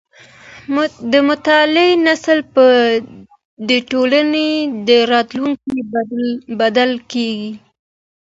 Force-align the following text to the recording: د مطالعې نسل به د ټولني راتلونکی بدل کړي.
د 1.11 1.13
مطالعې 1.29 1.91
نسل 2.05 2.39
به 2.53 2.65
د 3.69 3.71
ټولني 3.89 4.49
راتلونکی 5.13 5.77
بدل 6.59 6.91
کړي. 7.11 7.31